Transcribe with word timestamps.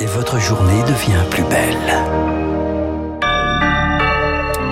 et 0.00 0.06
votre 0.06 0.38
journée 0.38 0.82
devient 0.82 1.22
plus 1.30 1.42
belle. 1.44 1.94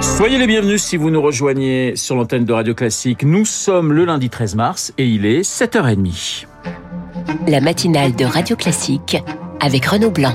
Soyez 0.01 0.39
les 0.39 0.47
bienvenus 0.47 0.83
si 0.83 0.97
vous 0.97 1.11
nous 1.11 1.21
rejoignez 1.21 1.97
sur 1.97 2.17
l'antenne 2.17 2.45
de 2.45 2.53
Radio 2.53 2.75
Classique. 2.75 3.23
Nous 3.23 3.45
sommes 3.45 3.93
le 3.93 4.05
lundi 4.05 4.31
13 4.31 4.55
mars 4.55 4.93
et 4.99 5.07
il 5.07 5.27
est 5.27 5.41
7h30. 5.41 6.47
La 7.49 7.61
matinale 7.61 8.15
de 8.15 8.25
Radio 8.25 8.57
Classique 8.57 9.17
avec 9.61 9.87
Renaud 9.87 10.11
Blanc. 10.11 10.35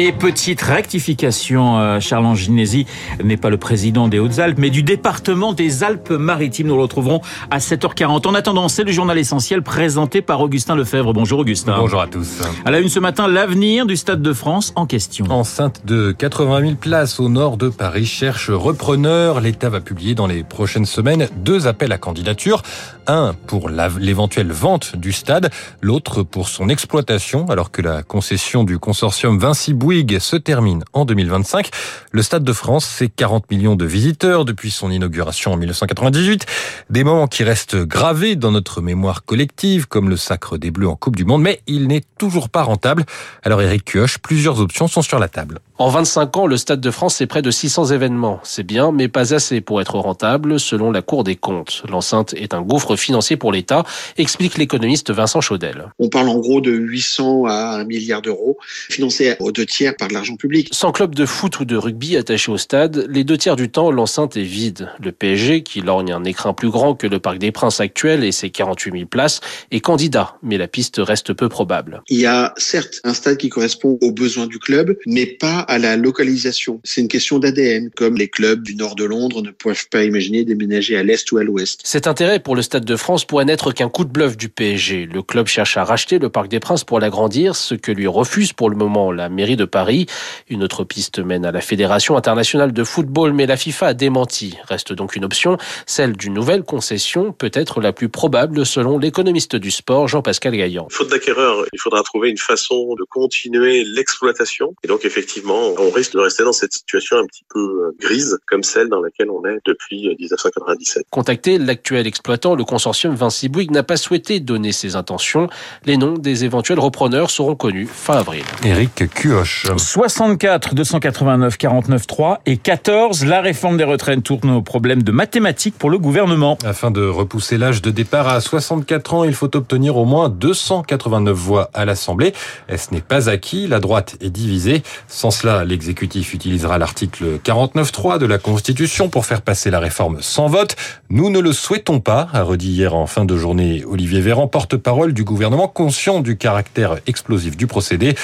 Et 0.00 0.12
petite 0.12 0.62
rectification, 0.62 1.80
euh, 1.80 1.98
Charles 1.98 2.26
Anginesi 2.26 2.86
n'est 3.20 3.36
pas 3.36 3.50
le 3.50 3.56
président 3.56 4.06
des 4.06 4.20
Hautes-Alpes, 4.20 4.56
mais 4.56 4.70
du 4.70 4.84
département 4.84 5.52
des 5.52 5.82
Alpes-Maritimes. 5.82 6.68
Nous 6.68 6.76
le 6.76 6.82
retrouverons 6.82 7.20
à 7.50 7.58
7h40. 7.58 8.28
En 8.28 8.34
attendant, 8.34 8.68
c'est 8.68 8.84
le 8.84 8.92
journal 8.92 9.18
essentiel 9.18 9.60
présenté 9.62 10.22
par 10.22 10.40
Augustin 10.40 10.76
Lefebvre. 10.76 11.12
Bonjour 11.12 11.40
Augustin. 11.40 11.74
Bonjour 11.76 12.00
à 12.00 12.06
tous. 12.06 12.38
À 12.64 12.70
la 12.70 12.78
une 12.78 12.88
ce 12.88 13.00
matin, 13.00 13.26
l'avenir 13.26 13.86
du 13.86 13.96
Stade 13.96 14.22
de 14.22 14.32
France 14.32 14.72
en 14.76 14.86
question. 14.86 15.26
Enceinte 15.30 15.84
de 15.84 16.12
80 16.12 16.60
000 16.60 16.74
places 16.76 17.18
au 17.18 17.28
nord 17.28 17.56
de 17.56 17.68
Paris 17.68 18.06
cherche 18.06 18.50
repreneur. 18.50 19.40
L'État 19.40 19.68
va 19.68 19.80
publier 19.80 20.14
dans 20.14 20.28
les 20.28 20.44
prochaines 20.44 20.86
semaines 20.86 21.28
deux 21.38 21.66
appels 21.66 21.90
à 21.90 21.98
candidature. 21.98 22.62
Un 23.08 23.34
pour 23.48 23.68
l'éventuelle 23.68 24.52
vente 24.52 24.94
du 24.94 25.10
stade, 25.10 25.50
l'autre 25.80 26.22
pour 26.22 26.48
son 26.48 26.68
exploitation, 26.68 27.46
alors 27.48 27.72
que 27.72 27.82
la 27.82 28.04
concession 28.04 28.62
du 28.62 28.78
consortium 28.78 29.38
Vinci 29.38 29.72
Bouygues 29.88 30.18
se 30.18 30.36
termine 30.36 30.84
en 30.92 31.06
2025. 31.06 31.70
Le 32.12 32.22
Stade 32.22 32.44
de 32.44 32.52
France, 32.52 32.84
c'est 32.84 33.08
40 33.08 33.50
millions 33.50 33.74
de 33.74 33.86
visiteurs 33.86 34.44
depuis 34.44 34.70
son 34.70 34.90
inauguration 34.90 35.54
en 35.54 35.56
1998. 35.56 36.44
Des 36.90 37.04
moments 37.04 37.26
qui 37.26 37.42
restent 37.42 37.76
gravés 37.76 38.36
dans 38.36 38.50
notre 38.50 38.82
mémoire 38.82 39.24
collective, 39.24 39.88
comme 39.88 40.10
le 40.10 40.18
sacre 40.18 40.58
des 40.58 40.70
Bleus 40.70 40.90
en 40.90 40.94
Coupe 40.94 41.16
du 41.16 41.24
Monde, 41.24 41.40
mais 41.40 41.62
il 41.66 41.86
n'est 41.86 42.02
toujours 42.18 42.50
pas 42.50 42.64
rentable. 42.64 43.06
Alors 43.44 43.62
Eric 43.62 43.86
Kioch, 43.86 44.18
plusieurs 44.18 44.60
options 44.60 44.88
sont 44.88 45.00
sur 45.00 45.18
la 45.18 45.28
table. 45.28 45.60
En 45.78 45.90
25 45.90 46.36
ans, 46.36 46.46
le 46.48 46.56
Stade 46.56 46.80
de 46.80 46.90
France, 46.90 47.14
c'est 47.14 47.26
près 47.26 47.40
de 47.40 47.52
600 47.52 47.86
événements. 47.86 48.40
C'est 48.42 48.64
bien, 48.64 48.90
mais 48.90 49.06
pas 49.06 49.32
assez 49.32 49.60
pour 49.60 49.80
être 49.80 49.96
rentable, 49.96 50.58
selon 50.58 50.90
la 50.90 51.02
Cour 51.02 51.22
des 51.22 51.36
comptes. 51.36 51.84
L'enceinte 51.88 52.34
est 52.34 52.52
un 52.52 52.62
gouffre 52.62 52.96
financier 52.96 53.36
pour 53.36 53.52
l'État, 53.52 53.84
explique 54.16 54.58
l'économiste 54.58 55.12
Vincent 55.12 55.40
Chaudel. 55.40 55.92
On 56.00 56.08
parle 56.08 56.28
en 56.30 56.38
gros 56.40 56.60
de 56.60 56.72
800 56.72 57.44
à 57.46 57.78
1 57.78 57.84
milliard 57.84 58.22
d'euros, 58.22 58.58
financés 58.90 59.36
aux 59.38 59.52
deux 59.52 59.64
tiers 59.68 59.96
par 59.96 60.08
l'argent 60.08 60.36
public. 60.36 60.68
Sans 60.72 60.92
club 60.92 61.14
de 61.14 61.26
foot 61.26 61.60
ou 61.60 61.64
de 61.64 61.76
rugby 61.76 62.16
attaché 62.16 62.50
au 62.50 62.58
stade, 62.58 63.06
les 63.08 63.24
deux 63.24 63.36
tiers 63.36 63.56
du 63.56 63.70
temps, 63.70 63.90
l'enceinte 63.90 64.36
est 64.36 64.42
vide. 64.42 64.88
Le 65.02 65.12
PSG, 65.12 65.62
qui 65.62 65.80
lorgne 65.80 66.12
un 66.12 66.24
écrin 66.24 66.52
plus 66.52 66.70
grand 66.70 66.94
que 66.94 67.06
le 67.06 67.20
Parc 67.20 67.38
des 67.38 67.52
Princes 67.52 67.80
actuel 67.80 68.24
et 68.24 68.32
ses 68.32 68.50
48 68.50 68.92
000 68.92 69.06
places, 69.06 69.40
est 69.70 69.80
candidat, 69.80 70.36
mais 70.42 70.58
la 70.58 70.68
piste 70.68 70.96
reste 70.98 71.32
peu 71.32 71.48
probable. 71.48 72.02
Il 72.08 72.18
y 72.18 72.26
a 72.26 72.54
certes 72.56 73.00
un 73.04 73.14
stade 73.14 73.36
qui 73.36 73.48
correspond 73.48 73.98
aux 74.00 74.12
besoins 74.12 74.46
du 74.46 74.58
club, 74.58 74.96
mais 75.06 75.26
pas 75.26 75.60
à 75.60 75.78
la 75.78 75.96
localisation. 75.96 76.80
C'est 76.84 77.00
une 77.00 77.08
question 77.08 77.38
d'ADN, 77.38 77.90
comme 77.94 78.16
les 78.16 78.28
clubs 78.28 78.62
du 78.62 78.74
nord 78.74 78.94
de 78.94 79.04
Londres 79.04 79.42
ne 79.42 79.50
peuvent 79.50 79.88
pas 79.90 80.04
imaginer 80.04 80.44
déménager 80.44 80.96
à 80.96 81.02
l'est 81.02 81.30
ou 81.32 81.38
à 81.38 81.44
l'ouest. 81.44 81.80
Cet 81.84 82.06
intérêt 82.06 82.40
pour 82.40 82.56
le 82.56 82.62
Stade 82.62 82.84
de 82.84 82.96
France 82.96 83.24
pourrait 83.24 83.44
n'être 83.44 83.72
qu'un 83.72 83.88
coup 83.88 84.04
de 84.04 84.10
bluff 84.10 84.36
du 84.36 84.48
PSG. 84.48 85.06
Le 85.06 85.22
club 85.22 85.46
cherche 85.46 85.76
à 85.76 85.84
racheter 85.84 86.18
le 86.18 86.28
Parc 86.30 86.48
des 86.48 86.60
Princes 86.60 86.84
pour 86.84 87.00
l'agrandir, 87.00 87.56
ce 87.56 87.74
que 87.74 87.92
lui 87.92 88.06
refuse 88.06 88.52
pour 88.52 88.70
le 88.70 88.76
moment 88.76 89.12
la 89.12 89.28
mairie 89.28 89.56
de 89.58 89.66
Paris. 89.66 90.06
Une 90.48 90.62
autre 90.62 90.84
piste 90.84 91.18
mène 91.18 91.44
à 91.44 91.52
la 91.52 91.60
Fédération 91.60 92.16
internationale 92.16 92.72
de 92.72 92.84
football, 92.84 93.34
mais 93.34 93.44
la 93.44 93.58
FIFA 93.58 93.88
a 93.88 93.94
démenti. 93.94 94.56
Reste 94.66 94.94
donc 94.94 95.16
une 95.16 95.26
option, 95.26 95.58
celle 95.84 96.16
d'une 96.16 96.32
nouvelle 96.32 96.62
concession, 96.62 97.32
peut-être 97.32 97.82
la 97.82 97.92
plus 97.92 98.08
probable 98.08 98.64
selon 98.64 98.98
l'économiste 98.98 99.56
du 99.56 99.70
sport 99.70 100.08
Jean-Pascal 100.08 100.56
Gaillan. 100.56 100.88
Faute 100.90 101.10
d'acquéreur, 101.10 101.64
il 101.72 101.78
faudra 101.78 102.02
trouver 102.02 102.30
une 102.30 102.38
façon 102.38 102.94
de 102.94 103.04
continuer 103.04 103.84
l'exploitation. 103.84 104.74
Et 104.82 104.88
donc 104.88 105.04
effectivement, 105.04 105.74
on 105.78 105.90
risque 105.90 106.12
de 106.12 106.20
rester 106.20 106.44
dans 106.44 106.52
cette 106.52 106.72
situation 106.72 107.18
un 107.18 107.26
petit 107.26 107.44
peu 107.52 107.60
euh, 107.60 107.96
grise, 108.00 108.38
comme 108.46 108.62
celle 108.62 108.88
dans 108.88 109.02
laquelle 109.02 109.30
on 109.30 109.44
est 109.44 109.58
depuis 109.66 110.08
1997. 110.18 111.04
Contacté, 111.10 111.58
l'actuel 111.58 112.06
exploitant, 112.06 112.54
le 112.54 112.64
consortium 112.64 113.14
Vinci 113.14 113.48
Bouygues, 113.48 113.72
n'a 113.72 113.82
pas 113.82 113.96
souhaité 113.96 114.40
donner 114.40 114.72
ses 114.72 114.96
intentions. 114.96 115.48
Les 115.84 115.96
noms 115.96 116.14
des 116.14 116.44
éventuels 116.44 116.78
repreneurs 116.78 117.30
seront 117.30 117.56
connus 117.56 117.86
fin 117.86 118.18
avril. 118.18 118.44
Éric 118.64 119.08
Cuoche. 119.14 119.47
64 119.76 120.74
289 120.74 121.56
49 121.56 122.06
3 122.06 122.40
et 122.46 122.56
14 122.56 123.24
la 123.24 123.40
réforme 123.40 123.76
des 123.76 123.84
retraites 123.84 124.22
tourne 124.22 124.50
au 124.50 124.62
problème 124.62 125.02
de 125.02 125.12
mathématiques 125.12 125.76
pour 125.78 125.90
le 125.90 125.98
gouvernement. 125.98 126.58
Afin 126.64 126.90
de 126.90 127.06
repousser 127.06 127.58
l'âge 127.58 127.82
de 127.82 127.90
départ 127.90 128.28
à 128.28 128.40
64 128.40 129.14
ans, 129.14 129.24
il 129.24 129.34
faut 129.34 129.54
obtenir 129.56 129.96
au 129.96 130.04
moins 130.04 130.28
289 130.28 131.36
voix 131.36 131.70
à 131.74 131.84
l'Assemblée. 131.84 132.32
Ce 132.68 132.92
n'est 132.92 133.00
pas 133.00 133.28
acquis, 133.28 133.66
la 133.66 133.80
droite 133.80 134.16
est 134.20 134.30
divisée. 134.30 134.82
Sans 135.06 135.30
cela, 135.30 135.64
l'exécutif 135.64 136.34
utilisera 136.34 136.78
l'article 136.78 137.38
49.3 137.44 138.18
de 138.18 138.26
la 138.26 138.38
Constitution 138.38 139.08
pour 139.08 139.26
faire 139.26 139.42
passer 139.42 139.70
la 139.70 139.80
réforme 139.80 140.18
sans 140.20 140.46
vote. 140.46 140.76
Nous 141.10 141.30
ne 141.30 141.38
le 141.38 141.52
souhaitons 141.52 142.00
pas, 142.00 142.28
a 142.32 142.42
redit 142.42 142.70
hier 142.70 142.94
en 142.94 143.06
fin 143.06 143.24
de 143.24 143.36
journée 143.36 143.84
Olivier 143.86 144.20
Véran, 144.20 144.46
porte-parole 144.46 145.12
du 145.12 145.24
gouvernement, 145.24 145.68
conscient 145.68 146.20
du 146.20 146.36
caractère 146.36 146.96
explosif 147.06 147.56
du 147.56 147.66
procédé. 147.66 148.14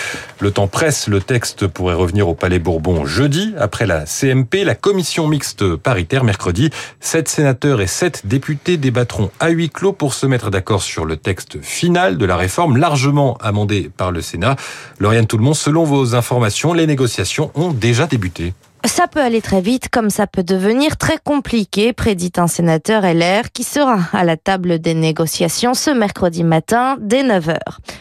Le 0.41 0.51
temps 0.51 0.69
presse, 0.69 1.09
le 1.09 1.14
texte 1.21 1.67
pourrait 1.67 1.95
revenir 1.95 2.29
au 2.29 2.35
Palais 2.35 2.59
Bourbon 2.59 3.05
jeudi, 3.05 3.55
après 3.59 3.87
la 3.87 4.05
CMP, 4.07 4.65
la 4.65 4.75
commission 4.75 5.29
mixte 5.29 5.77
paritaire 5.77 6.25
mercredi. 6.25 6.71
Sept 7.01 7.29
sénateurs 7.29 7.81
et 7.81 7.87
sept 7.87 8.27
députés 8.27 8.77
débattront 8.77 9.31
à 9.41 9.51
huis 9.51 9.71
clos 9.71 9.93
pour 9.93 10.15
se 10.15 10.27
mettre 10.27 10.51
d'accord 10.51 10.83
sur 10.83 11.05
le 11.05 11.17
texte 11.17 11.61
final 11.63 12.19
de 12.19 12.25
la 12.25 12.37
réforme, 12.37 12.77
largement 12.77 13.37
amendé 13.39 13.91
par 13.97 14.13
le 14.13 14.21
Sénat. 14.21 14.57
Lauriane 14.99 15.27
Tout-le-Monde, 15.27 15.57
selon 15.57 15.85
vos 15.85 16.15
informations, 16.15 16.73
les 16.73 16.87
négociations 16.87 17.51
ont 17.55 17.73
déjà 17.73 18.07
débuté. 18.07 18.55
Ça 18.87 19.09
peut 19.09 19.21
aller 19.21 19.41
très 19.41 19.63
vite 19.63 19.89
comme 19.89 20.11
ça 20.11 20.27
peut 20.27 20.43
devenir 20.43 20.99
très 20.99 21.17
compliqué, 21.17 21.95
prédit 21.95 22.33
un 22.37 22.47
sénateur 22.47 23.03
LR 23.03 23.51
qui 23.51 23.65
sera 23.65 23.99
à 24.13 24.25
la 24.25 24.37
table 24.37 24.79
des 24.79 24.93
négociations 24.93 25.73
ce 25.73 25.91
mercredi 25.91 26.45
matin 26.45 26.99
dès 27.01 27.23
9h. 27.23 27.59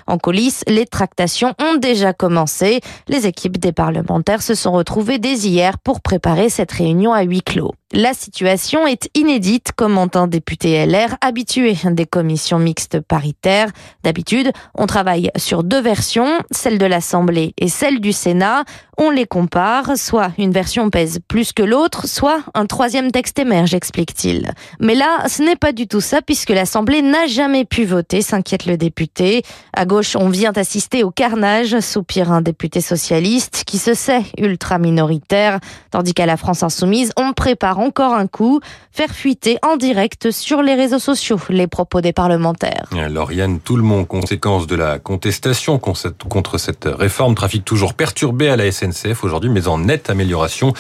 En 0.07 0.17
coulisses, 0.17 0.66
les 0.67 0.85
tractations 0.85 1.53
ont 1.57 1.77
déjà 1.77 2.11
commencé. 2.11 2.81
Les 3.07 3.27
équipes 3.27 3.59
des 3.59 3.72
parlementaires 3.72 4.41
se 4.41 4.55
sont 4.55 4.73
retrouvées 4.73 5.19
dès 5.19 5.35
hier 5.35 5.79
pour 5.79 6.01
préparer 6.01 6.49
cette 6.49 6.73
réunion 6.73 7.13
à 7.13 7.22
huis 7.22 7.43
clos. 7.43 7.72
La 7.95 8.15
situation 8.15 8.87
est 8.87 9.07
inédite, 9.13 9.71
commente 9.75 10.15
un 10.15 10.25
député 10.25 10.83
LR 10.83 11.15
habitué 11.21 11.77
des 11.91 12.07
commissions 12.07 12.57
mixtes 12.57 12.99
paritaires. 12.99 13.69
D'habitude, 14.03 14.51
on 14.73 14.87
travaille 14.87 15.29
sur 15.35 15.63
deux 15.63 15.79
versions, 15.79 16.39
celle 16.49 16.79
de 16.79 16.87
l'Assemblée 16.87 17.53
et 17.59 17.67
celle 17.67 18.01
du 18.01 18.11
Sénat. 18.11 18.63
On 18.97 19.11
les 19.11 19.27
compare, 19.27 19.95
soit 19.95 20.31
une 20.39 20.51
version 20.51 20.89
pèse 20.89 21.19
plus 21.27 21.53
que 21.53 21.61
l'autre, 21.61 22.07
soit 22.07 22.43
un 22.55 22.65
troisième 22.65 23.11
texte 23.11 23.37
émerge, 23.37 23.75
explique-t-il. 23.75 24.53
Mais 24.79 24.95
là, 24.95 25.27
ce 25.27 25.43
n'est 25.43 25.55
pas 25.55 25.71
du 25.71 25.87
tout 25.87 26.01
ça 26.01 26.23
puisque 26.23 26.49
l'Assemblée 26.49 27.03
n'a 27.03 27.27
jamais 27.27 27.65
pu 27.65 27.85
voter, 27.85 28.23
s'inquiète 28.23 28.65
le 28.65 28.77
député. 28.77 29.43
À 29.71 29.85
gauche, 29.85 30.15
on 30.15 30.29
vient 30.29 30.53
assister 30.55 31.03
au 31.03 31.11
carnage, 31.11 31.79
soupire 31.79 32.31
un 32.31 32.41
député 32.41 32.81
socialiste 32.81 33.63
qui 33.65 33.77
se 33.77 33.93
sait 33.93 34.23
ultra 34.39 34.79
minoritaire, 34.79 35.59
tandis 35.91 36.15
qu'à 36.15 36.25
la 36.25 36.37
France 36.37 36.63
insoumise, 36.63 37.11
on 37.17 37.33
prépare 37.33 37.82
encore 37.83 38.13
un 38.13 38.27
coup, 38.27 38.59
faire 38.91 39.11
fuiter 39.11 39.57
en 39.61 39.77
direct 39.77 40.31
sur 40.31 40.61
les 40.61 40.75
réseaux 40.75 40.99
sociaux 40.99 41.39
les 41.49 41.67
propos 41.67 42.01
des 42.01 42.13
parlementaires. 42.13 42.85
Lauriane, 43.09 43.59
tout 43.59 43.75
le 43.75 43.83
monde, 43.83 44.07
conséquence 44.07 44.67
de 44.67 44.75
la 44.75 44.99
contestation 44.99 45.79
contre 45.79 46.57
cette 46.57 46.85
réforme, 46.85 47.35
trafic 47.35 47.66
toujours 47.66 47.93
perturbé 47.93 48.49
à 48.49 48.55
la 48.55 48.72
SNCF 48.72 49.23
aujourd'hui, 49.23 49.49
mais 49.49 49.67
en 49.67 49.79
nette 49.79 50.09
amélioration. 50.09 50.73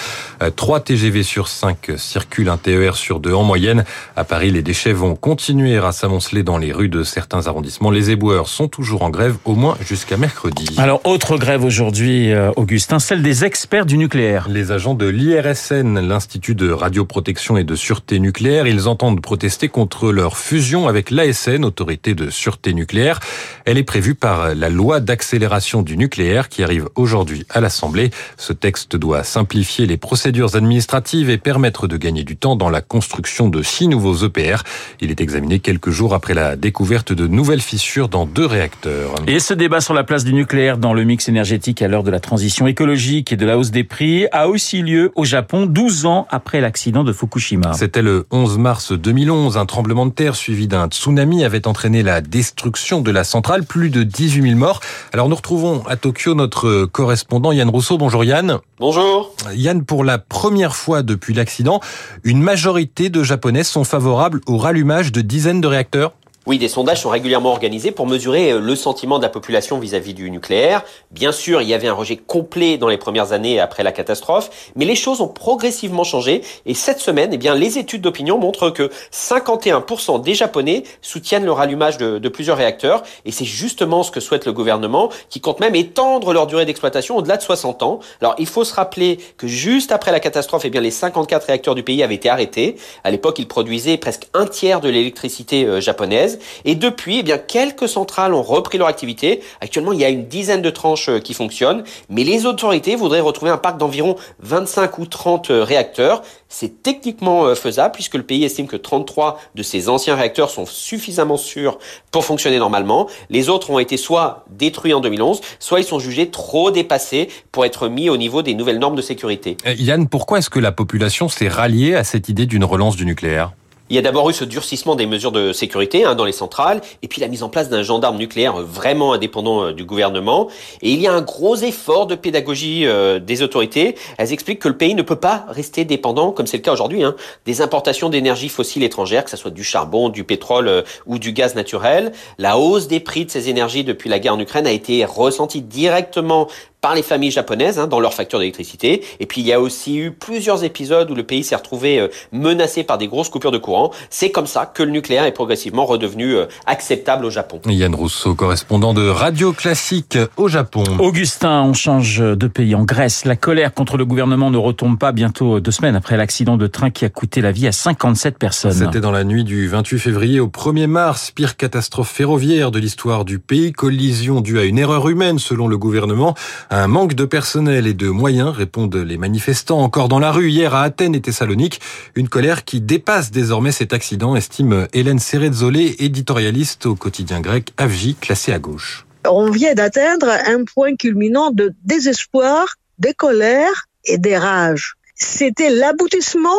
3 0.55 0.79
TGV 0.81 1.23
sur 1.23 1.47
5 1.47 1.91
circulent, 1.97 2.49
un 2.49 2.57
TER 2.57 2.95
sur 2.95 3.19
2 3.19 3.33
en 3.33 3.43
moyenne. 3.43 3.83
À 4.15 4.23
Paris, 4.23 4.51
les 4.51 4.61
déchets 4.61 4.93
vont 4.93 5.15
continuer 5.15 5.77
à 5.77 5.91
s'amonceler 5.91 6.43
dans 6.43 6.57
les 6.57 6.71
rues 6.71 6.89
de 6.89 7.03
certains 7.03 7.47
arrondissements. 7.47 7.91
Les 7.91 8.11
éboueurs 8.11 8.47
sont 8.47 8.67
toujours 8.67 9.03
en 9.03 9.09
grève, 9.09 9.35
au 9.45 9.55
moins 9.55 9.77
jusqu'à 9.81 10.17
mercredi. 10.17 10.75
Alors, 10.77 11.01
autre 11.05 11.37
grève 11.37 11.63
aujourd'hui, 11.63 12.31
euh, 12.31 12.51
Augustin, 12.55 12.99
celle 12.99 13.21
des 13.21 13.45
experts 13.45 13.85
du 13.85 13.97
nucléaire. 13.97 14.47
Les 14.49 14.71
agents 14.71 14.93
de 14.93 15.07
l'IRSN, 15.07 15.99
l'Institut 15.99 16.55
de 16.55 16.71
radioprotection 16.93 17.57
et 17.57 17.63
de 17.63 17.73
sûreté 17.73 18.19
nucléaire, 18.19 18.67
ils 18.67 18.87
entendent 18.87 19.19
protester 19.19 19.67
contre 19.67 20.11
leur 20.11 20.37
fusion 20.37 20.87
avec 20.87 21.09
l'ASN, 21.09 21.65
Autorité 21.65 22.13
de 22.13 22.29
sûreté 22.29 22.71
nucléaire. 22.71 23.19
Elle 23.65 23.79
est 23.79 23.83
prévue 23.83 24.13
par 24.13 24.53
la 24.53 24.69
loi 24.69 24.99
d'accélération 24.99 25.81
du 25.81 25.97
nucléaire 25.97 26.49
qui 26.49 26.61
arrive 26.61 26.89
aujourd'hui 26.93 27.47
à 27.49 27.61
l'Assemblée. 27.61 28.11
Ce 28.37 28.53
texte 28.53 28.95
doit 28.95 29.23
simplifier 29.23 29.87
les 29.87 29.97
procédures 29.97 30.55
administratives 30.55 31.31
et 31.31 31.39
permettre 31.39 31.87
de 31.87 31.97
gagner 31.97 32.23
du 32.23 32.37
temps 32.37 32.55
dans 32.55 32.69
la 32.69 32.81
construction 32.81 33.49
de 33.49 33.63
six 33.63 33.87
nouveaux 33.87 34.27
EPR. 34.27 34.61
Il 35.01 35.09
est 35.09 35.19
examiné 35.19 35.57
quelques 35.57 35.89
jours 35.89 36.13
après 36.13 36.35
la 36.35 36.55
découverte 36.55 37.11
de 37.11 37.25
nouvelles 37.25 37.61
fissures 37.61 38.07
dans 38.07 38.27
deux 38.27 38.45
réacteurs. 38.45 39.15
Et 39.25 39.39
ce 39.39 39.55
débat 39.55 39.81
sur 39.81 39.95
la 39.95 40.03
place 40.03 40.25
du 40.25 40.33
nucléaire 40.35 40.77
dans 40.77 40.93
le 40.93 41.03
mix 41.05 41.27
énergétique 41.27 41.81
à 41.81 41.87
l'heure 41.87 42.03
de 42.03 42.11
la 42.11 42.19
transition 42.19 42.67
écologique 42.67 43.33
et 43.33 43.35
de 43.35 43.47
la 43.47 43.57
hausse 43.57 43.71
des 43.71 43.83
prix 43.83 44.27
a 44.31 44.47
aussi 44.47 44.83
lieu 44.83 45.11
au 45.15 45.25
Japon 45.25 45.65
12 45.65 46.05
ans 46.05 46.27
après 46.29 46.61
l'accident 46.61 46.82
de 46.91 47.13
Fukushima. 47.13 47.73
C'était 47.73 48.01
le 48.01 48.25
11 48.31 48.57
mars 48.57 48.91
2011. 48.91 49.57
Un 49.57 49.65
tremblement 49.65 50.05
de 50.05 50.11
terre 50.11 50.35
suivi 50.35 50.67
d'un 50.67 50.87
tsunami 50.87 51.45
avait 51.45 51.65
entraîné 51.67 52.03
la 52.03 52.19
destruction 52.19 53.01
de 53.01 53.09
la 53.09 53.23
centrale. 53.23 53.63
Plus 53.63 53.89
de 53.89 54.03
18 54.03 54.41
000 54.49 54.55
morts. 54.59 54.81
Alors 55.13 55.29
nous 55.29 55.35
retrouvons 55.35 55.83
à 55.87 55.95
Tokyo 55.95 56.35
notre 56.35 56.85
correspondant 56.85 57.51
Yann 57.53 57.69
Rousseau. 57.69 57.97
Bonjour 57.97 58.25
Yann. 58.25 58.59
Bonjour. 58.79 59.33
Yann, 59.55 59.85
pour 59.85 60.03
la 60.03 60.17
première 60.17 60.75
fois 60.75 61.03
depuis 61.03 61.33
l'accident, 61.33 61.79
une 62.23 62.41
majorité 62.41 63.09
de 63.09 63.23
Japonais 63.23 63.63
sont 63.63 63.85
favorables 63.85 64.41
au 64.45 64.57
rallumage 64.57 65.11
de 65.11 65.21
dizaines 65.21 65.61
de 65.61 65.67
réacteurs 65.67 66.13
oui, 66.45 66.57
des 66.57 66.67
sondages 66.67 67.01
sont 67.01 67.09
régulièrement 67.09 67.51
organisés 67.51 67.91
pour 67.91 68.05
mesurer 68.05 68.51
euh, 68.51 68.59
le 68.59 68.75
sentiment 68.75 69.17
de 69.17 69.23
la 69.23 69.29
population 69.29 69.79
vis-à-vis 69.79 70.13
du 70.13 70.29
nucléaire. 70.29 70.83
Bien 71.09 71.31
sûr, 71.31 71.61
il 71.61 71.69
y 71.69 71.73
avait 71.73 71.87
un 71.87 71.93
rejet 71.93 72.17
complet 72.17 72.77
dans 72.77 72.89
les 72.89 72.97
premières 72.97 73.31
années 73.31 73.61
après 73.61 73.81
la 73.81 73.93
catastrophe, 73.93 74.71
mais 74.75 74.83
les 74.83 74.95
choses 74.95 75.21
ont 75.21 75.29
progressivement 75.29 76.03
changé 76.03 76.41
et 76.65 76.73
cette 76.73 76.99
semaine, 76.99 77.29
eh 77.31 77.37
bien, 77.37 77.55
les 77.55 77.77
études 77.77 78.01
d'opinion 78.01 78.37
montrent 78.37 78.71
que 78.71 78.91
51% 79.13 80.21
des 80.21 80.33
Japonais 80.33 80.83
soutiennent 81.01 81.45
le 81.45 81.51
rallumage 81.53 81.97
de, 81.97 82.19
de 82.19 82.29
plusieurs 82.29 82.57
réacteurs 82.57 83.03
et 83.23 83.31
c'est 83.31 83.45
justement 83.45 84.03
ce 84.03 84.11
que 84.11 84.19
souhaite 84.19 84.45
le 84.45 84.51
gouvernement 84.51 85.09
qui 85.29 85.39
compte 85.39 85.61
même 85.61 85.75
étendre 85.75 86.33
leur 86.33 86.45
durée 86.45 86.65
d'exploitation 86.65 87.15
au-delà 87.15 87.37
de 87.37 87.41
60 87.41 87.83
ans. 87.83 88.01
Alors, 88.19 88.35
il 88.37 88.47
faut 88.47 88.65
se 88.65 88.73
rappeler 88.73 89.17
que 89.37 89.47
juste 89.47 89.93
après 89.93 90.11
la 90.11 90.19
catastrophe, 90.19 90.63
eh 90.65 90.69
bien, 90.69 90.81
les 90.81 90.91
54 90.91 91.45
réacteurs 91.47 91.75
du 91.75 91.83
pays 91.83 92.03
avaient 92.03 92.15
été 92.15 92.29
arrêtés. 92.29 92.75
À 93.05 93.11
l'époque, 93.11 93.39
ils 93.39 93.47
produisaient 93.47 93.95
presque 93.95 94.27
un 94.33 94.45
tiers 94.45 94.81
de 94.81 94.89
l'électricité 94.89 95.63
euh, 95.63 95.79
japonaise. 95.79 96.32
Et 96.65 96.75
depuis, 96.75 97.19
eh 97.19 97.23
bien, 97.23 97.37
quelques 97.37 97.87
centrales 97.87 98.33
ont 98.33 98.41
repris 98.41 98.77
leur 98.77 98.87
activité. 98.87 99.41
Actuellement, 99.61 99.91
il 99.91 99.99
y 99.99 100.05
a 100.05 100.09
une 100.09 100.27
dizaine 100.27 100.61
de 100.61 100.69
tranches 100.69 101.09
euh, 101.09 101.19
qui 101.19 101.33
fonctionnent, 101.33 101.83
mais 102.09 102.23
les 102.23 102.45
autorités 102.45 102.95
voudraient 102.95 103.19
retrouver 103.19 103.51
un 103.51 103.57
parc 103.57 103.77
d'environ 103.77 104.15
25 104.39 104.97
ou 104.97 105.05
30 105.05 105.51
euh, 105.51 105.63
réacteurs. 105.63 106.21
C'est 106.49 106.83
techniquement 106.83 107.45
euh, 107.45 107.55
faisable 107.55 107.93
puisque 107.93 108.15
le 108.15 108.23
pays 108.23 108.43
estime 108.43 108.67
que 108.67 108.75
33 108.75 109.39
de 109.55 109.63
ses 109.63 109.89
anciens 109.89 110.15
réacteurs 110.15 110.49
sont 110.49 110.65
suffisamment 110.65 111.37
sûrs 111.37 111.79
pour 112.11 112.25
fonctionner 112.25 112.59
normalement. 112.59 113.07
Les 113.29 113.49
autres 113.49 113.69
ont 113.69 113.79
été 113.79 113.97
soit 113.97 114.45
détruits 114.49 114.93
en 114.93 114.99
2011, 114.99 115.41
soit 115.59 115.79
ils 115.79 115.85
sont 115.85 115.99
jugés 115.99 116.29
trop 116.29 116.71
dépassés 116.71 117.29
pour 117.51 117.65
être 117.65 117.87
mis 117.87 118.09
au 118.09 118.17
niveau 118.17 118.41
des 118.41 118.53
nouvelles 118.53 118.79
normes 118.79 118.95
de 118.95 119.01
sécurité. 119.01 119.57
Yann, 119.65 120.07
pourquoi 120.07 120.39
est-ce 120.39 120.49
que 120.49 120.59
la 120.59 120.71
population 120.71 121.29
s'est 121.29 121.47
ralliée 121.47 121.95
à 121.95 122.03
cette 122.03 122.29
idée 122.29 122.45
d'une 122.45 122.63
relance 122.63 122.95
du 122.95 123.05
nucléaire? 123.05 123.53
Il 123.93 123.95
y 123.95 123.99
a 123.99 124.01
d'abord 124.01 124.27
eu 124.27 124.33
ce 124.33 124.43
durcissement 124.43 124.95
des 124.95 125.05
mesures 125.05 125.31
de 125.31 125.53
sécurité 125.53 126.03
hein, 126.03 126.15
dans 126.15 126.25
les 126.25 126.31
centrales, 126.31 126.81
et 127.03 127.07
puis 127.07 127.21
la 127.21 127.27
mise 127.27 127.43
en 127.43 127.49
place 127.49 127.69
d'un 127.69 127.83
gendarme 127.83 128.17
nucléaire 128.17 128.55
vraiment 128.57 129.13
indépendant 129.13 129.65
euh, 129.65 129.71
du 129.71 129.85
gouvernement. 129.85 130.47
Et 130.81 130.89
il 130.93 130.99
y 130.99 131.05
a 131.05 131.13
un 131.13 131.21
gros 131.21 131.57
effort 131.57 132.07
de 132.07 132.15
pédagogie 132.15 132.87
euh, 132.87 133.19
des 133.19 133.43
autorités. 133.43 133.93
Elles 134.17 134.33
expliquent 134.33 134.57
que 134.57 134.67
le 134.67 134.77
pays 134.77 134.95
ne 134.95 135.03
peut 135.03 135.17
pas 135.17 135.45
rester 135.47 135.85
dépendant, 135.85 136.31
comme 136.31 136.47
c'est 136.47 136.57
le 136.57 136.63
cas 136.63 136.73
aujourd'hui, 136.73 137.03
hein, 137.03 137.15
des 137.45 137.61
importations 137.61 138.09
d'énergie 138.09 138.49
fossile 138.49 138.81
étrangère, 138.81 139.25
que 139.25 139.29
ce 139.29 139.37
soit 139.37 139.51
du 139.51 139.63
charbon, 139.63 140.09
du 140.09 140.23
pétrole 140.23 140.69
euh, 140.69 140.81
ou 141.05 141.19
du 141.19 141.31
gaz 141.31 141.53
naturel. 141.53 142.13
La 142.39 142.57
hausse 142.57 142.87
des 142.87 142.99
prix 142.99 143.25
de 143.25 143.29
ces 143.29 143.49
énergies 143.49 143.83
depuis 143.83 144.09
la 144.09 144.17
guerre 144.17 144.33
en 144.33 144.39
Ukraine 144.39 144.65
a 144.65 144.71
été 144.71 145.05
ressentie 145.05 145.61
directement 145.61 146.47
par 146.83 146.93
les 146.95 147.01
familles 147.01 147.31
japonaises 147.31 147.79
hein, 147.79 147.87
dans 147.87 148.01
leur 148.01 148.13
facture 148.13 148.39
d'électricité. 148.39 149.03
Et 149.21 149.25
puis 149.25 149.39
il 149.39 149.47
y 149.47 149.53
a 149.53 149.61
aussi 149.61 149.97
eu 149.97 150.11
plusieurs 150.11 150.65
épisodes 150.65 151.09
où 151.09 151.15
le 151.15 151.23
pays 151.23 151.45
s'est 151.45 151.55
retrouvé 151.55 151.97
euh, 151.97 152.09
menacé 152.33 152.83
par 152.83 152.97
des 152.97 153.07
grosses 153.07 153.29
coupures 153.29 153.51
de 153.51 153.57
courant. 153.57 153.91
C'est 154.09 154.31
comme 154.31 154.47
ça 154.47 154.65
que 154.65 154.83
le 154.83 154.91
nucléaire 154.91 155.23
est 155.23 155.31
progressivement 155.31 155.85
redevenu 155.85 156.35
euh, 156.35 156.45
acceptable 156.65 157.23
au 157.23 157.29
Japon. 157.29 157.61
Yann 157.67 157.95
Rousseau, 157.95 158.35
correspondant 158.35 158.93
de 158.93 159.07
Radio 159.07 159.53
Classique 159.53 160.17
au 160.35 160.49
Japon. 160.49 160.83
Augustin, 160.99 161.63
on 161.63 161.73
change 161.73 162.19
de 162.19 162.47
pays. 162.47 162.75
En 162.75 162.83
Grèce, 162.83 163.23
la 163.23 163.37
colère 163.37 163.73
contre 163.73 163.95
le 163.95 164.05
gouvernement 164.05 164.51
ne 164.51 164.57
retombe 164.57 164.99
pas 164.99 165.13
bientôt 165.13 165.61
deux 165.61 165.71
semaines 165.71 165.95
après 165.95 166.17
l'accident 166.17 166.57
de 166.57 166.67
train 166.67 166.89
qui 166.89 167.05
a 167.05 167.09
coûté 167.09 167.39
la 167.39 167.53
vie 167.53 167.65
à 167.65 167.71
57 167.71 168.37
personnes. 168.37 168.73
C'était 168.73 168.99
dans 168.99 169.11
la 169.11 169.23
nuit 169.23 169.45
du 169.45 169.69
28 169.69 169.99
février 169.99 170.41
au 170.41 170.47
1er 170.47 170.87
mars, 170.87 171.31
pire 171.31 171.55
catastrophe 171.55 172.11
ferroviaire 172.11 172.71
de 172.71 172.79
l'histoire 172.79 173.23
du 173.23 173.39
pays, 173.39 173.71
collision 173.71 174.41
due 174.41 174.59
à 174.59 174.65
une 174.65 174.79
erreur 174.79 175.07
humaine 175.07 175.39
selon 175.39 175.69
le 175.69 175.77
gouvernement. 175.77 176.35
Un 176.75 176.87
manque 176.87 177.13
de 177.13 177.25
personnel 177.25 177.85
et 177.85 177.93
de 177.93 178.09
moyens, 178.09 178.49
répondent 178.49 178.95
les 178.95 179.19
manifestants 179.19 179.81
encore 179.81 180.07
dans 180.07 180.17
la 180.17 180.31
rue 180.31 180.49
hier 180.49 180.73
à 180.73 180.81
Athènes 180.81 181.13
et 181.13 181.21
Thessalonique. 181.21 181.79
Une 182.15 182.27
colère 182.27 182.65
qui 182.65 182.81
dépasse 182.81 183.29
désormais 183.29 183.71
cet 183.71 183.93
accident, 183.93 184.35
estime 184.35 184.87
Hélène 184.91 185.19
Serrezzolé, 185.19 185.97
éditorialiste 185.99 186.87
au 186.87 186.95
quotidien 186.95 187.41
grec 187.41 187.73
Avji, 187.77 188.15
classé 188.15 188.53
à 188.53 188.57
gauche. 188.57 189.05
On 189.29 189.51
vient 189.51 189.75
d'atteindre 189.75 190.27
un 190.47 190.63
point 190.63 190.95
culminant 190.95 191.51
de 191.51 191.75
désespoir, 191.83 192.65
de 192.97 193.13
colère 193.15 193.85
et 194.05 194.17
de 194.17 194.31
rage. 194.31 194.95
C'était 195.13 195.69
l'aboutissement 195.69 196.49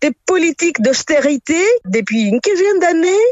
des 0.00 0.12
politiques 0.26 0.80
d'austérité 0.80 1.60
depuis 1.84 2.22
une 2.22 2.40
quinzaine 2.40 2.78
d'années. 2.80 3.26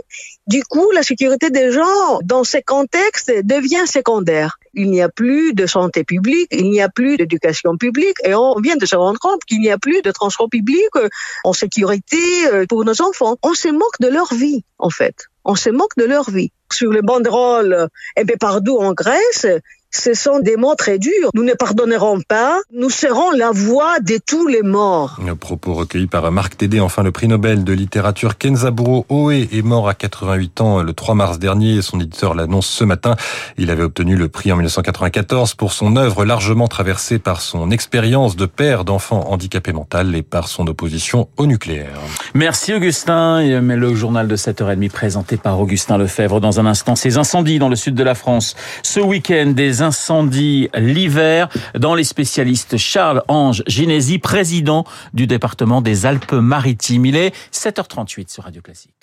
Du 0.47 0.63
coup, 0.65 0.91
la 0.93 1.03
sécurité 1.03 1.51
des 1.51 1.73
gens 1.73 2.19
dans 2.23 2.45
ces 2.45 2.63
contextes 2.63 3.33
devient 3.45 3.87
secondaire. 3.87 4.59
Il 4.75 4.91
n'y 4.91 5.01
a 5.01 5.09
plus 5.09 5.55
de 5.55 5.67
santé 5.67 6.05
publique, 6.05 6.49
il 6.51 6.71
n'y 6.71 6.81
a 6.81 6.89
plus 6.89 7.17
d'éducation 7.17 7.77
publique 7.77 8.17
et 8.25 8.35
on 8.35 8.61
vient 8.61 8.77
de 8.77 8.87
se 8.87 8.97
rendre 8.97 9.19
compte 9.19 9.45
qu'il 9.45 9.61
n'y 9.61 9.71
a 9.71 9.79
plus 9.79 10.03
de 10.03 10.11
transport 10.11 10.49
public 10.51 10.89
euh, 10.97 11.09
en 11.45 11.53
sécurité 11.53 12.19
euh, 12.53 12.67
pour 12.69 12.85
nos 12.85 13.01
enfants. 13.01 13.37
On 13.43 13.55
se 13.55 13.69
moque 13.69 14.01
de 14.01 14.09
leur 14.09 14.33
vie, 14.35 14.65
en 14.79 14.91
fait. 14.91 15.15
On 15.45 15.55
se 15.55 15.71
moque 15.71 15.97
de 15.97 16.05
leur 16.05 16.31
vie. 16.31 16.53
Sur 16.73 16.93
les 16.93 17.03
banderoles 17.03 17.89
un 18.17 18.25
peu 18.25 18.37
partout 18.39 18.79
en 18.79 18.93
Grèce, 18.93 19.47
ce 19.91 20.15
sont 20.15 20.41
des 20.41 20.57
mots 20.57 20.75
très 20.75 20.99
durs. 20.99 21.31
Nous 21.35 21.43
ne 21.43 21.55
pardonnerons 21.55 22.21
pas. 22.29 22.59
Nous 22.73 22.91
serons 22.91 23.31
la 23.33 23.51
voix 23.51 23.99
de 24.01 24.19
tous 24.25 24.47
les 24.47 24.63
morts. 24.63 25.19
Un 25.27 25.37
propos 25.37 25.75
recueilli 25.75 26.07
par 26.07 26.31
Marc 26.31 26.57
Tédé. 26.57 26.81
Enfin, 26.81 27.03
le 27.03 27.13
prix 27.13 27.29
Nobel 27.29 27.65
de 27.65 27.73
littérature 27.73 28.37
Kenzaburo 28.37 29.07
Oe 29.09 29.33
est 29.33 29.63
mort 29.63 29.89
à 29.89 29.95
88 29.95 30.61
ans 30.61 30.83
le 30.83 30.93
3 30.93 31.15
mars 31.15 31.39
dernier. 31.39 31.83
Son 31.83 32.01
éditeur 32.01 32.35
l'annonce 32.35 32.67
ce 32.67 32.85
matin. 32.85 33.17
Il 33.57 33.71
avait 33.71 33.85
obtenu 33.85 34.17
le 34.17 34.29
prix 34.29 34.53
en 34.53 34.57
1994 34.57 35.55
pour 35.55 35.73
son 35.73 35.97
œuvre 35.97 36.25
largement 36.25 36.69
traversée 36.69 37.19
par 37.19 37.41
son 37.41 37.71
expérience 37.71 38.37
de 38.37 38.47
père 38.47 38.85
d'enfants 38.85 39.31
handicapés 39.31 39.73
mental 39.73 40.15
et 40.15 40.23
par 40.23 40.49
son 40.49 40.67
opposition 40.67 41.29
au 41.37 41.47
nucléaire. 41.47 41.99
Merci 42.35 42.75
Augustin. 42.75 43.61
Mais 43.61 43.77
le 43.77 43.95
journal 43.95 44.29
de 44.29 44.37
7h30 44.37 44.91
présenté 44.91 45.37
par 45.37 45.59
Augustin 45.61 45.99
Lefebvre. 45.99 46.41
Dans 46.41 46.61
un 46.61 46.67
instant, 46.67 46.97
ces 46.97 47.19
incendies 47.19 47.59
dans 47.59 47.69
le 47.69 47.77
sud 47.77 47.95
de 47.95 48.03
la 48.03 48.15
France. 48.15 48.57
Ce 48.83 49.01
week-end, 49.01 49.53
incendies 49.83 50.69
l'hiver 50.75 51.49
dans 51.79 51.95
les 51.95 52.05
spécialistes 52.05 52.77
Charles-Ange 52.77 53.63
Ginési, 53.67 54.19
président 54.19 54.85
du 55.15 55.27
département 55.27 55.83
des 55.83 56.07
Alpes-Maritimes. 56.07 57.07
Il 57.07 57.17
est 57.17 57.35
7h38 57.53 58.33
sur 58.33 58.45
Radio 58.45 58.63
Classique. 58.63 58.96